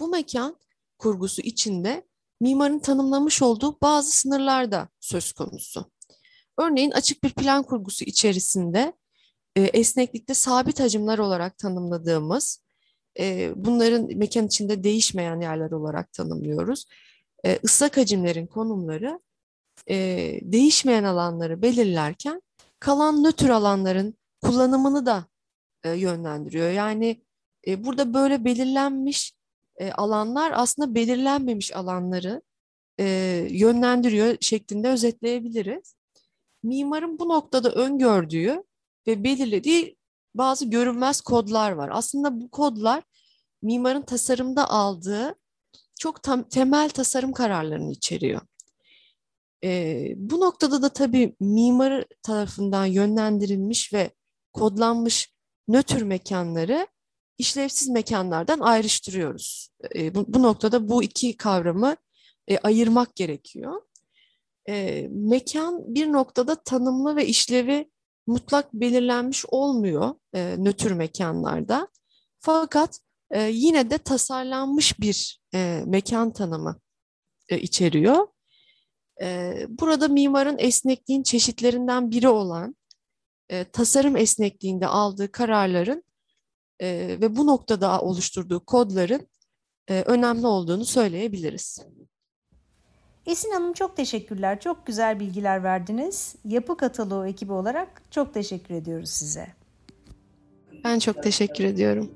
bu 0.00 0.08
mekan 0.08 0.56
kurgusu 0.98 1.42
içinde 1.42 2.08
mimarın 2.40 2.78
tanımlamış 2.78 3.42
olduğu 3.42 3.80
bazı 3.82 4.16
sınırlar 4.16 4.72
da 4.72 4.88
söz 5.00 5.32
konusu. 5.32 5.90
Örneğin 6.58 6.90
açık 6.90 7.24
bir 7.24 7.30
plan 7.30 7.62
kurgusu 7.62 8.04
içerisinde 8.04 8.92
e, 9.56 9.62
esneklikte 9.62 10.34
sabit 10.34 10.80
hacimler 10.80 11.18
olarak 11.18 11.58
tanımladığımız, 11.58 12.64
e, 13.18 13.52
bunların 13.56 14.16
mekan 14.16 14.46
içinde 14.46 14.84
değişmeyen 14.84 15.40
yerler 15.40 15.70
olarak 15.70 16.12
tanımlıyoruz. 16.12 16.84
E, 17.46 17.58
ıslak 17.64 17.96
hacimlerin 17.96 18.46
konumları 18.46 19.20
e, 19.90 19.96
değişmeyen 20.42 21.04
alanları 21.04 21.62
belirlerken 21.62 22.42
kalan 22.80 23.24
nötr 23.24 23.48
alanların 23.48 24.14
kullanımını 24.42 25.06
da 25.06 25.26
e, 25.84 25.90
yönlendiriyor. 25.90 26.70
Yani 26.70 27.22
e, 27.66 27.84
burada 27.84 28.14
böyle 28.14 28.44
belirlenmiş 28.44 29.34
e, 29.76 29.92
alanlar 29.92 30.52
aslında 30.54 30.94
belirlenmemiş 30.94 31.76
alanları 31.76 32.42
e, 33.00 33.04
yönlendiriyor 33.50 34.36
şeklinde 34.40 34.88
özetleyebiliriz. 34.88 35.94
Mimarın 36.62 37.18
bu 37.18 37.28
noktada 37.28 37.72
öngördüğü 37.72 38.64
ve 39.06 39.24
belirlediği 39.24 39.96
bazı 40.34 40.70
görünmez 40.70 41.20
kodlar 41.20 41.72
var. 41.72 41.90
Aslında 41.92 42.40
bu 42.40 42.50
kodlar 42.50 43.02
mimarın 43.62 44.02
tasarımda 44.02 44.70
aldığı 44.70 45.34
çok 46.00 46.22
tam, 46.22 46.48
temel 46.48 46.88
tasarım 46.90 47.32
kararlarını 47.32 47.92
içeriyor. 47.92 48.40
E, 49.64 50.08
bu 50.16 50.40
noktada 50.40 50.82
da 50.82 50.88
tabii 50.88 51.36
mimar 51.40 52.04
tarafından 52.22 52.86
yönlendirilmiş 52.86 53.92
ve 53.92 54.10
kodlanmış 54.52 55.34
nötr 55.68 56.02
mekanları 56.02 56.86
işlevsiz 57.38 57.88
mekanlardan 57.88 58.60
ayrıştırıyoruz. 58.60 59.68
E, 59.94 60.14
bu, 60.14 60.24
bu 60.28 60.42
noktada 60.42 60.88
bu 60.88 61.02
iki 61.02 61.36
kavramı 61.36 61.96
e, 62.48 62.58
ayırmak 62.58 63.16
gerekiyor. 63.16 63.82
E, 64.68 65.06
mekan 65.10 65.94
bir 65.94 66.12
noktada 66.12 66.54
tanımlı 66.54 67.16
ve 67.16 67.26
işlevi 67.26 67.90
mutlak 68.26 68.74
belirlenmiş 68.74 69.44
olmuyor 69.48 70.14
e, 70.34 70.56
nötr 70.58 70.90
mekanlarda. 70.90 71.88
Fakat 72.40 72.98
e, 73.30 73.42
yine 73.42 73.90
de 73.90 73.98
tasarlanmış 73.98 75.00
bir 75.00 75.40
e, 75.54 75.82
mekan 75.86 76.32
tanımı 76.32 76.80
e, 77.48 77.58
içeriyor. 77.58 78.26
E, 79.22 79.56
burada 79.68 80.08
mimarın 80.08 80.58
esnekliğin 80.58 81.22
çeşitlerinden 81.22 82.10
biri 82.10 82.28
olan 82.28 82.76
e, 83.48 83.64
tasarım 83.64 84.16
esnekliğinde 84.16 84.86
aldığı 84.86 85.32
kararların 85.32 86.03
e, 86.84 87.20
ve 87.20 87.36
bu 87.36 87.46
noktada 87.46 88.00
oluşturduğu 88.00 88.64
kodların 88.64 89.28
e, 89.88 90.02
önemli 90.02 90.46
olduğunu 90.46 90.84
söyleyebiliriz. 90.84 91.86
Esin 93.26 93.50
Hanım 93.50 93.72
çok 93.72 93.96
teşekkürler. 93.96 94.60
Çok 94.60 94.86
güzel 94.86 95.20
bilgiler 95.20 95.62
verdiniz. 95.62 96.36
Yapı 96.44 96.76
Kataloğu 96.76 97.26
ekibi 97.26 97.52
olarak 97.52 98.02
çok 98.10 98.34
teşekkür 98.34 98.74
ediyoruz 98.74 99.10
size. 99.10 99.46
Ben 100.84 100.98
çok 100.98 101.22
teşekkür 101.22 101.64
ediyorum. 101.64 102.10